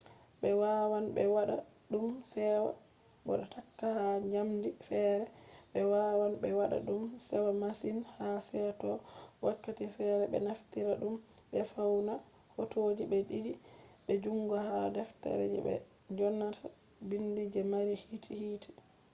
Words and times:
ɓe 0.41 0.49
wawan 0.61 1.05
be 1.15 1.23
wada 1.35 1.55
ɗum 1.91 2.07
sewa 2.33 2.71
bo 3.25 3.33
takka 3.53 3.87
ha 3.97 4.05
njamdi 4.27 4.69
feere. 4.87 5.25
ɓe 5.71 5.79
wawan 5.93 6.33
ɓe 6.41 6.49
waɗa 6.59 6.77
ɗum 6.87 7.03
sewa 7.27 7.51
masin 7.61 7.97
ha 8.15 8.27
seto 8.47 8.89
wakkati 9.45 9.85
feere 9.95 10.25
be 10.31 10.37
naftira 10.47 10.93
ɗum 11.01 11.15
be 11.51 11.59
fauna 11.71 12.13
hotoji 12.55 13.03
be 13.11 13.17
ɗiiɗi 13.29 13.53
be 14.05 14.13
jungo 14.23 14.55
ha 14.67 14.77
defte 14.95 15.29
je 15.51 15.59
be 15.65 15.73
dyonata 16.15 16.65
biindi 17.07 17.43
je 17.53 17.61
mari 17.71 17.93
hiite 18.01 18.69